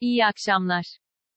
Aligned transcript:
İyi 0.00 0.26
akşamlar. 0.26 0.84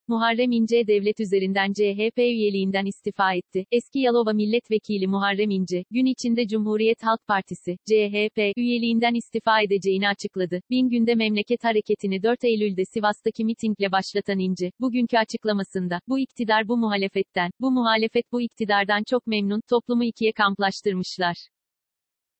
Muharrem 0.07 0.51
İnce 0.51 0.87
devlet 0.87 1.19
üzerinden 1.19 1.73
CHP 1.73 2.17
üyeliğinden 2.17 2.85
istifa 2.85 3.33
etti. 3.33 3.65
Eski 3.71 3.99
Yalova 3.99 4.33
Milletvekili 4.33 5.07
Muharrem 5.07 5.49
İnce, 5.49 5.83
gün 5.91 6.05
içinde 6.05 6.47
Cumhuriyet 6.47 7.03
Halk 7.03 7.27
Partisi, 7.27 7.77
CHP, 7.85 8.53
üyeliğinden 8.57 9.13
istifa 9.13 9.61
edeceğini 9.61 10.07
açıkladı. 10.09 10.61
Bin 10.69 10.89
günde 10.89 11.15
memleket 11.15 11.63
hareketini 11.63 12.23
4 12.23 12.43
Eylül'de 12.43 12.83
Sivas'taki 12.93 13.45
mitingle 13.45 13.91
başlatan 13.91 14.39
İnce, 14.39 14.71
bugünkü 14.79 15.17
açıklamasında, 15.17 15.99
bu 16.07 16.19
iktidar 16.19 16.67
bu 16.67 16.77
muhalefetten, 16.77 17.51
bu 17.61 17.71
muhalefet 17.71 18.31
bu 18.31 18.41
iktidardan 18.41 19.03
çok 19.09 19.27
memnun, 19.27 19.61
toplumu 19.69 20.03
ikiye 20.03 20.31
kamplaştırmışlar. 20.31 21.35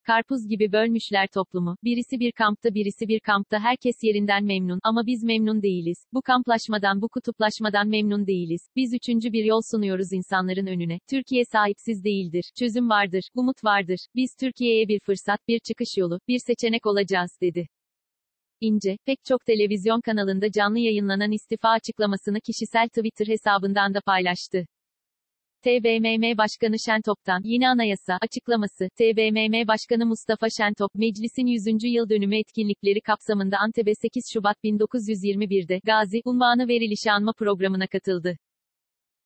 Karpuz 0.04 0.48
gibi 0.48 0.72
bölmüşler 0.72 1.28
toplumu. 1.34 1.76
Birisi 1.84 2.20
bir 2.20 2.32
kampta 2.32 2.74
birisi 2.74 3.08
bir 3.08 3.20
kampta 3.20 3.60
herkes 3.60 3.96
yerinden 4.04 4.44
memnun 4.44 4.80
ama 4.84 5.06
biz 5.06 5.24
memnun 5.24 5.62
değiliz. 5.62 5.98
Bu 6.14 6.22
kamplaşmadan 6.22 7.02
bu 7.02 7.10
kutuplaşmadan 7.10 7.88
memnun 7.88 8.28
değiliz. 8.28 8.62
Biz 8.76 8.94
üçüncü 8.94 9.34
bir 9.34 9.46
yol 9.46 9.62
sunuyoruz 9.72 10.14
insanların 10.14 10.68
önüne. 10.68 11.00
Türkiye 11.10 11.46
sahipsiz 11.46 12.04
değildir. 12.04 12.44
Çözüm 12.60 12.90
vardır. 12.90 13.24
Umut 13.36 13.64
vardır. 13.64 14.00
Biz 14.16 14.36
Türkiye'ye 14.40 14.88
bir 14.88 15.00
fırsat, 15.00 15.40
bir 15.48 15.60
çıkış 15.60 15.98
yolu, 15.98 16.20
bir 16.28 16.40
seçenek 16.40 16.86
olacağız 16.86 17.32
dedi. 17.42 17.68
İnce, 18.62 18.98
pek 19.06 19.18
çok 19.26 19.46
televizyon 19.46 20.02
kanalında 20.02 20.52
canlı 20.52 20.80
yayınlanan 20.80 21.32
istifa 21.32 21.70
açıklamasını 21.70 22.42
kişisel 22.42 22.88
Twitter 22.88 23.28
hesabından 23.28 23.94
da 23.94 24.02
paylaştı. 24.06 24.66
TBMM 25.64 26.38
Başkanı 26.38 26.76
Şentop'tan 26.86 27.42
yeni 27.44 27.70
anayasa 27.70 28.18
açıklaması. 28.22 28.90
TBMM 28.98 29.68
Başkanı 29.68 30.06
Mustafa 30.06 30.48
Şentop, 30.50 30.92
meclisin 30.96 31.46
100. 31.46 31.66
yıl 31.84 32.10
dönümü 32.10 32.38
etkinlikleri 32.40 33.02
kapsamında 33.02 33.58
Antep'e 33.58 33.92
8 33.96 34.24
Şubat 34.34 34.58
1921'de 34.64 35.80
Gazi 35.84 36.22
unvanı 36.26 36.68
verilişi 36.68 37.12
anma 37.12 37.34
programına 37.34 37.88
katıldı. 37.88 38.38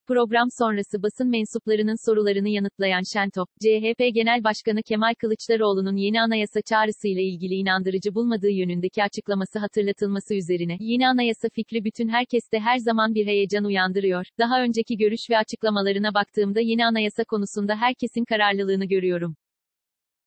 Program 0.08 0.48
sonrası 0.60 1.04
basın 1.04 1.30
mensuplarının 1.30 2.06
sorularını 2.06 2.50
yanıtlayan 2.50 3.02
Şentop, 3.14 3.50
CHP 3.62 4.00
Genel 4.14 4.44
Başkanı 4.44 4.84
Kemal 4.84 5.14
Kılıçdaroğlu'nun 5.20 5.96
yeni 5.96 6.22
anayasa 6.22 6.62
çağrısıyla 6.62 7.22
ilgili 7.22 7.54
inandırıcı 7.54 8.16
bulmadığı 8.16 8.50
yönündeki 8.50 9.04
açıklaması 9.04 9.60
hatırlatılması 9.60 10.36
üzerine, 10.36 10.78
yeni 10.80 11.08
anayasa 11.08 11.48
fikri 11.54 11.84
bütün 11.84 12.08
herkeste 12.08 12.60
her 12.60 12.78
zaman 12.78 13.16
bir 13.16 13.26
heyecan 13.26 13.64
uyandırıyor. 13.64 14.26
Daha 14.40 14.62
önceki 14.62 14.98
görüş 14.98 15.30
ve 15.30 15.38
açıklamalarına 15.38 16.14
baktığımda 16.14 16.60
yeni 16.60 16.86
anayasa 16.86 17.24
konusunda 17.24 17.76
herkesin 17.76 18.26
kararlılığını 18.26 18.86
görüyorum. 18.86 19.36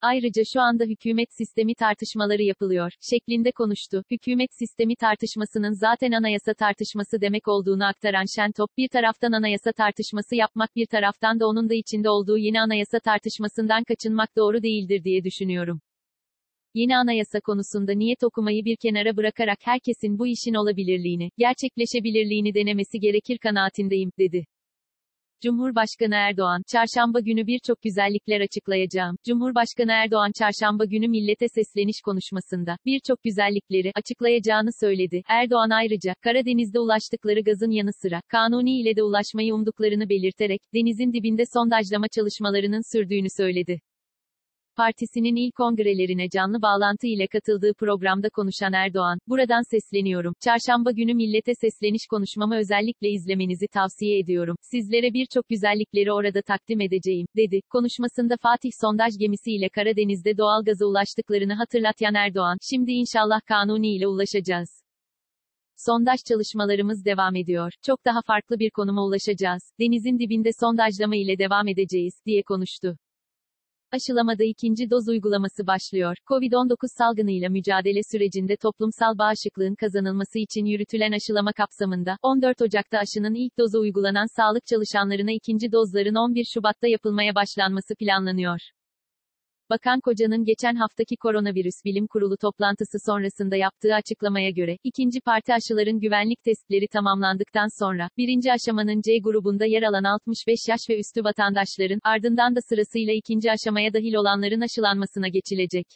Ayrıca 0.03 0.43
şu 0.53 0.61
anda 0.61 0.85
hükümet 0.85 1.29
sistemi 1.39 1.75
tartışmaları 1.75 2.43
yapılıyor, 2.43 2.93
şeklinde 3.11 3.53
konuştu. 3.53 4.03
Hükümet 4.11 4.51
sistemi 4.59 4.97
tartışmasının 4.97 5.73
zaten 5.73 6.13
anayasa 6.13 6.55
tartışması 6.55 7.21
demek 7.21 7.49
olduğunu 7.49 7.87
aktaran 7.87 8.25
Şentop, 8.37 8.71
bir 8.79 8.89
taraftan 8.89 9.33
anayasa 9.33 9.73
tartışması 9.73 10.37
yapmak 10.37 10.77
bir 10.77 10.87
taraftan 10.87 11.41
da 11.41 11.47
onun 11.47 11.71
da 11.71 11.75
içinde 11.75 12.11
olduğu 12.11 12.39
yeni 12.39 12.61
anayasa 12.61 13.01
tartışmasından 13.01 13.85
kaçınmak 13.85 14.37
doğru 14.37 14.63
değildir 14.63 15.05
diye 15.05 15.25
düşünüyorum. 15.25 15.81
Yeni 16.75 16.97
anayasa 16.97 17.41
konusunda 17.41 17.93
niyet 17.93 18.25
okumayı 18.25 18.65
bir 18.65 18.77
kenara 18.83 19.17
bırakarak 19.17 19.59
herkesin 19.61 20.19
bu 20.19 20.27
işin 20.27 20.55
olabilirliğini, 20.55 21.31
gerçekleşebilirliğini 21.39 22.55
denemesi 22.55 23.01
gerekir 23.01 23.39
kanaatindeyim, 23.39 24.11
dedi. 24.19 24.45
Cumhurbaşkanı 25.45 26.15
Erdoğan, 26.15 26.63
çarşamba 26.73 27.21
günü 27.21 27.47
birçok 27.47 27.83
güzellikler 27.83 28.41
açıklayacağım. 28.41 29.17
Cumhurbaşkanı 29.27 29.93
Erdoğan 29.93 30.33
çarşamba 30.39 30.85
günü 30.85 31.09
millete 31.09 31.47
sesleniş 31.49 32.01
konuşmasında, 32.05 32.77
birçok 32.87 33.23
güzellikleri 33.23 33.93
açıklayacağını 33.95 34.71
söyledi. 34.81 35.23
Erdoğan 35.29 35.71
ayrıca, 35.71 36.15
Karadeniz'de 36.23 36.79
ulaştıkları 36.81 37.41
gazın 37.41 37.71
yanı 37.71 37.91
sıra, 38.03 38.21
Kanuni 38.29 38.81
ile 38.81 38.97
de 38.97 39.03
ulaşmayı 39.03 39.55
umduklarını 39.55 40.09
belirterek, 40.09 40.61
denizin 40.75 41.13
dibinde 41.13 41.43
sondajlama 41.55 42.07
çalışmalarının 42.17 42.93
sürdüğünü 42.93 43.29
söyledi. 43.37 43.81
Partisinin 44.81 45.37
ilk 45.37 45.55
kongrelerine 45.55 46.29
canlı 46.29 46.63
bağlantı 46.63 47.07
ile 47.07 47.27
katıldığı 47.27 47.75
programda 47.75 48.29
konuşan 48.31 48.73
Erdoğan, 48.73 49.19
buradan 49.29 49.63
sesleniyorum. 49.71 50.35
Çarşamba 50.45 50.91
günü 50.91 51.15
millete 51.15 51.53
sesleniş 51.55 52.07
konuşmamı 52.11 52.57
özellikle 52.57 53.11
izlemenizi 53.11 53.67
tavsiye 53.69 54.19
ediyorum. 54.19 54.57
Sizlere 54.61 55.13
birçok 55.15 55.49
güzellikleri 55.49 56.13
orada 56.13 56.43
takdim 56.43 56.81
edeceğim, 56.81 57.27
dedi. 57.37 57.61
Konuşmasında 57.71 58.37
Fatih 58.43 58.71
sondaj 58.81 59.13
gemisi 59.19 59.53
ile 59.53 59.69
Karadeniz'de 59.69 60.39
doğal 60.39 60.65
gaza 60.65 60.87
ulaştıklarını 60.87 61.55
hatırlatan 61.55 62.15
Erdoğan, 62.15 62.59
şimdi 62.71 62.93
inşallah 62.93 63.41
Kanuni 63.49 63.97
ile 63.97 64.07
ulaşacağız. 64.07 64.71
Sondaj 65.77 66.21
çalışmalarımız 66.29 67.05
devam 67.05 67.37
ediyor. 67.37 67.73
Çok 67.87 68.05
daha 68.05 68.21
farklı 68.27 68.59
bir 68.59 68.71
konuma 68.71 69.05
ulaşacağız. 69.05 69.63
Denizin 69.81 70.19
dibinde 70.19 70.51
sondajlama 70.61 71.17
ile 71.17 71.39
devam 71.39 71.69
edeceğiz, 71.69 72.15
diye 72.27 72.43
konuştu. 72.43 72.97
Aşılamada 73.93 74.45
ikinci 74.45 74.91
doz 74.91 75.09
uygulaması 75.09 75.67
başlıyor. 75.67 76.17
Covid-19 76.27 76.75
salgınıyla 76.99 77.49
mücadele 77.49 78.01
sürecinde 78.13 78.57
toplumsal 78.57 79.19
bağışıklığın 79.19 79.75
kazanılması 79.75 80.39
için 80.39 80.65
yürütülen 80.65 81.13
aşılama 81.13 81.53
kapsamında, 81.53 82.17
14 82.23 82.63
Ocak'ta 82.63 82.99
aşının 82.99 83.35
ilk 83.35 83.59
dozu 83.59 83.81
uygulanan 83.81 84.37
sağlık 84.37 84.67
çalışanlarına 84.67 85.33
ikinci 85.33 85.73
dozların 85.73 86.15
11 86.15 86.45
Şubat'ta 86.55 86.89
yapılmaya 86.89 87.35
başlanması 87.35 87.95
planlanıyor. 87.95 88.61
Bakan 89.71 90.01
Koca'nın 90.01 90.45
geçen 90.45 90.75
haftaki 90.75 91.17
koronavirüs 91.17 91.85
bilim 91.85 92.07
kurulu 92.07 92.37
toplantısı 92.37 92.99
sonrasında 93.07 93.57
yaptığı 93.57 93.95
açıklamaya 93.95 94.51
göre, 94.51 94.77
ikinci 94.85 95.21
parti 95.21 95.55
aşıların 95.55 96.01
güvenlik 96.01 96.43
testleri 96.45 96.89
tamamlandıktan 96.89 97.69
sonra, 97.85 98.09
birinci 98.19 98.53
aşamanın 98.53 99.01
C 99.01 99.19
grubunda 99.19 99.67
yer 99.67 99.83
alan 99.83 100.05
65 100.05 100.59
yaş 100.69 100.81
ve 100.91 100.99
üstü 100.99 101.25
vatandaşların, 101.25 102.01
ardından 102.05 102.57
da 102.57 102.61
sırasıyla 102.69 103.13
ikinci 103.13 103.53
aşamaya 103.53 103.93
dahil 103.93 104.15
olanların 104.15 104.61
aşılanmasına 104.61 105.29
geçilecek. 105.29 105.87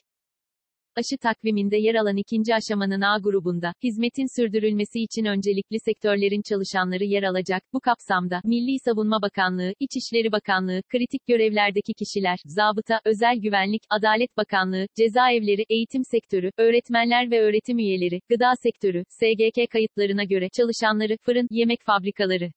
Aşı 0.96 1.18
takviminde 1.18 1.76
yer 1.76 1.94
alan 1.94 2.16
ikinci 2.16 2.54
aşamanın 2.54 3.00
A 3.00 3.18
grubunda, 3.18 3.72
hizmetin 3.84 4.40
sürdürülmesi 4.40 5.00
için 5.00 5.24
öncelikli 5.24 5.78
sektörlerin 5.84 6.42
çalışanları 6.48 7.04
yer 7.04 7.22
alacak. 7.22 7.62
Bu 7.72 7.80
kapsamda, 7.80 8.40
Milli 8.44 8.78
Savunma 8.84 9.22
Bakanlığı, 9.22 9.72
İçişleri 9.80 10.32
Bakanlığı, 10.32 10.82
kritik 10.82 11.26
görevlerdeki 11.26 11.92
kişiler, 11.94 12.38
zabıta, 12.44 13.00
özel 13.04 13.36
güvenlik, 13.40 13.82
Adalet 13.90 14.36
Bakanlığı, 14.36 14.86
cezaevleri, 14.96 15.64
eğitim 15.70 16.02
sektörü, 16.04 16.50
öğretmenler 16.58 17.30
ve 17.30 17.40
öğretim 17.40 17.78
üyeleri, 17.78 18.20
gıda 18.28 18.52
sektörü, 18.62 19.02
SGK 19.08 19.70
kayıtlarına 19.70 20.24
göre 20.24 20.48
çalışanları, 20.56 21.16
fırın, 21.22 21.48
yemek 21.50 21.78
fabrikaları, 21.86 22.50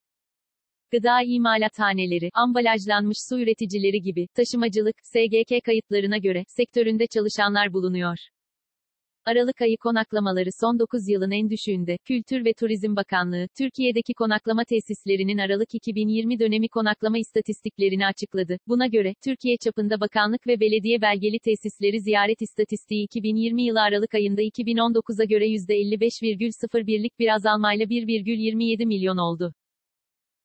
gıda 0.91 1.21
imalathaneleri, 1.25 2.29
ambalajlanmış 2.33 3.17
su 3.29 3.39
üreticileri 3.39 4.01
gibi, 4.01 4.27
taşımacılık, 4.35 4.95
SGK 5.03 5.65
kayıtlarına 5.65 6.17
göre, 6.17 6.43
sektöründe 6.47 7.07
çalışanlar 7.07 7.73
bulunuyor. 7.73 8.17
Aralık 9.27 9.61
ayı 9.61 9.77
konaklamaları 9.77 10.49
son 10.61 10.79
9 10.79 11.09
yılın 11.09 11.31
en 11.31 11.49
düşüğünde, 11.49 11.97
Kültür 12.05 12.45
ve 12.45 12.53
Turizm 12.53 12.95
Bakanlığı, 12.95 13.47
Türkiye'deki 13.57 14.13
konaklama 14.13 14.63
tesislerinin 14.65 15.37
Aralık 15.37 15.75
2020 15.75 16.39
dönemi 16.39 16.67
konaklama 16.67 17.17
istatistiklerini 17.17 18.05
açıkladı. 18.05 18.57
Buna 18.67 18.87
göre, 18.87 19.13
Türkiye 19.23 19.57
çapında 19.57 19.99
bakanlık 19.99 20.47
ve 20.47 20.59
belediye 20.59 21.01
belgeli 21.01 21.39
tesisleri 21.39 22.01
ziyaret 22.01 22.41
istatistiği 22.41 23.03
2020 23.03 23.63
yılı 23.63 23.81
Aralık 23.81 24.15
ayında 24.15 24.41
2019'a 24.41 25.25
göre 25.25 25.47
%55,01'lik 25.47 27.19
bir 27.19 27.27
azalmayla 27.27 27.85
1,27 27.85 28.85
milyon 28.85 29.17
oldu. 29.17 29.53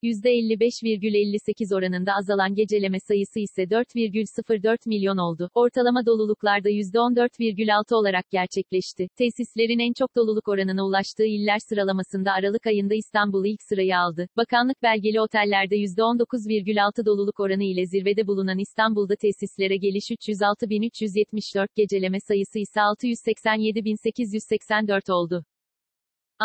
%55,58 0.02 1.74
oranında 1.74 2.12
azalan 2.14 2.54
geceleme 2.54 3.00
sayısı 3.00 3.40
ise 3.40 3.62
4,04 3.62 4.78
milyon 4.86 5.16
oldu. 5.16 5.50
Ortalama 5.54 6.06
doluluklarda 6.06 6.70
%14,6 6.70 7.94
olarak 7.94 8.30
gerçekleşti. 8.30 9.08
Tesislerin 9.18 9.78
en 9.78 9.92
çok 9.92 10.16
doluluk 10.16 10.48
oranına 10.48 10.86
ulaştığı 10.86 11.24
iller 11.24 11.58
sıralamasında 11.68 12.32
Aralık 12.32 12.66
ayında 12.66 12.94
İstanbul 12.94 13.44
ilk 13.44 13.62
sırayı 13.62 13.98
aldı. 13.98 14.28
Bakanlık 14.36 14.82
belgeli 14.82 15.20
otellerde 15.20 15.76
%19,6 15.76 17.06
doluluk 17.06 17.40
oranı 17.40 17.64
ile 17.64 17.86
zirvede 17.86 18.26
bulunan 18.26 18.58
İstanbul'da 18.58 19.16
tesislere 19.16 19.76
geliş 19.76 20.10
306.374 20.10 21.66
geceleme 21.76 22.20
sayısı 22.20 22.58
ise 22.58 22.80
687.884 22.80 25.12
oldu. 25.12 25.44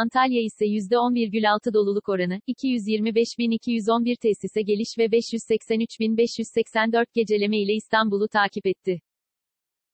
Antalya 0.03 0.41
ise 0.41 0.65
%10,6 0.65 1.73
doluluk 1.73 2.09
oranı, 2.09 2.39
225.211 2.47 4.17
tesise 4.17 4.61
geliş 4.61 4.97
ve 4.97 5.05
583.584 5.05 7.05
geceleme 7.13 7.61
ile 7.61 7.73
İstanbul'u 7.73 8.27
takip 8.27 8.67
etti. 8.67 9.01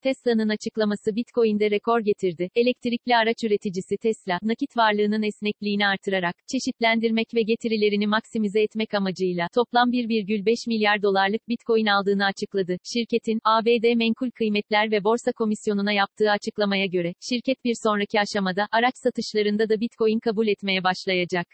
Tesla'nın 0.04 0.50
açıklaması 0.50 1.16
Bitcoin'de 1.16 1.72
rekor 1.72 2.00
getirdi. 2.00 2.50
Elektrikli 2.56 3.16
araç 3.16 3.44
üreticisi 3.44 3.98
Tesla, 3.98 4.40
nakit 4.44 4.78
varlığının 4.78 5.24
esnekliğini 5.24 5.88
artırarak, 5.88 6.36
çeşitlendirmek 6.52 7.28
ve 7.36 7.42
getirilerini 7.42 8.08
maksimize 8.08 8.62
etmek 8.62 8.94
amacıyla, 8.94 9.48
toplam 9.56 9.92
1,5 9.92 10.68
milyar 10.68 11.02
dolarlık 11.02 11.48
Bitcoin 11.50 11.86
aldığını 11.86 12.26
açıkladı. 12.26 12.78
Şirketin, 12.94 13.40
ABD 13.44 13.96
Menkul 13.96 14.32
Kıymetler 14.32 14.92
ve 14.92 15.04
Borsa 15.04 15.32
Komisyonu'na 15.32 15.92
yaptığı 15.92 16.32
açıklamaya 16.32 16.86
göre, 16.86 17.14
şirket 17.30 17.66
bir 17.66 17.76
sonraki 17.84 18.20
aşamada, 18.20 18.68
araç 18.72 18.94
satışlarında 19.04 19.70
da 19.70 19.80
Bitcoin 19.80 20.20
kabul 20.20 20.48
etmeye 20.48 20.84
başlayacak. 20.84 21.48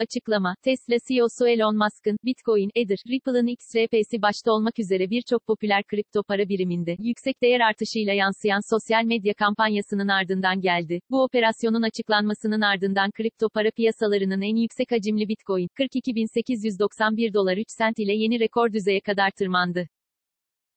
Açıklama, 0.00 0.54
Tesla 0.64 0.96
CEO'su 1.08 1.48
Elon 1.48 1.76
Musk'ın, 1.76 2.16
Bitcoin, 2.24 2.70
Ether, 2.74 2.98
Ripple'ın 3.08 3.46
XRP'si 3.46 4.22
başta 4.22 4.52
olmak 4.52 4.78
üzere 4.78 5.10
birçok 5.10 5.46
popüler 5.46 5.82
kripto 5.84 6.22
para 6.22 6.48
biriminde, 6.48 6.96
yüksek 6.98 7.42
değer 7.42 7.60
artışıyla 7.60 8.12
yansıyan 8.12 8.60
sosyal 8.74 9.04
medya 9.04 9.34
kampanyasının 9.34 10.08
ardından 10.08 10.60
geldi. 10.60 11.00
Bu 11.10 11.22
operasyonun 11.22 11.82
açıklanmasının 11.82 12.60
ardından 12.60 13.10
kripto 13.10 13.48
para 13.48 13.70
piyasalarının 13.70 14.42
en 14.42 14.56
yüksek 14.56 14.92
hacimli 14.92 15.28
Bitcoin, 15.28 15.68
42.891 15.78 17.34
dolar 17.34 17.56
3 17.56 17.64
sent 17.78 17.98
ile 17.98 18.12
yeni 18.12 18.40
rekor 18.40 18.72
düzeye 18.72 19.00
kadar 19.00 19.30
tırmandı. 19.30 19.88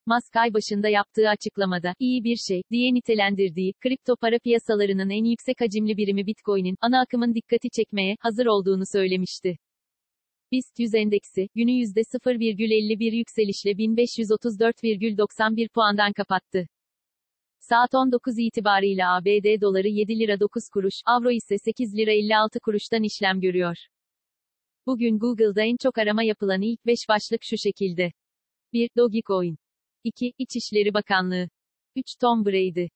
Musk 0.05 0.35
ay 0.35 0.53
başında 0.53 0.89
yaptığı 0.89 1.29
açıklamada, 1.29 1.93
iyi 1.99 2.23
bir 2.23 2.35
şey, 2.47 2.61
diye 2.71 2.93
nitelendirdiği, 2.93 3.73
kripto 3.73 4.15
para 4.15 4.39
piyasalarının 4.39 5.09
en 5.09 5.23
yüksek 5.23 5.61
hacimli 5.61 5.97
birimi 5.97 6.27
Bitcoin'in, 6.27 6.75
ana 6.81 7.01
akımın 7.01 7.35
dikkati 7.35 7.69
çekmeye, 7.69 8.15
hazır 8.19 8.45
olduğunu 8.45 8.83
söylemişti. 8.91 9.57
BIST 10.51 10.79
100 10.79 10.95
endeksi, 10.95 11.47
günü 11.55 11.71
%0,51 11.71 13.15
yükselişle 13.15 13.71
1534,91 13.71 15.69
puandan 15.69 16.13
kapattı. 16.13 16.67
Saat 17.59 17.95
19 17.95 18.33
itibarıyla 18.39 19.15
ABD 19.15 19.61
doları 19.61 19.87
7 19.87 20.19
lira 20.19 20.39
9 20.39 20.63
kuruş, 20.73 20.95
avro 21.05 21.31
ise 21.31 21.55
8 21.65 21.97
lira 21.97 22.11
56 22.11 22.59
kuruştan 22.59 23.03
işlem 23.03 23.41
görüyor. 23.41 23.75
Bugün 24.85 25.19
Google'da 25.19 25.63
en 25.63 25.77
çok 25.83 25.97
arama 25.97 26.23
yapılan 26.23 26.61
ilk 26.61 26.85
5 26.85 26.99
başlık 27.09 27.41
şu 27.43 27.57
şekilde. 27.57 28.11
1. 28.73 28.89
Dogecoin 28.97 29.62
2. 30.03 30.33
İçişleri 30.37 30.93
Bakanlığı 30.93 31.49
3. 31.95 32.15
Tom 32.21 32.45
Brady 32.45 32.87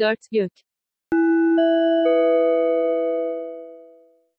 4. 0.00 0.20
Gök 0.32 0.52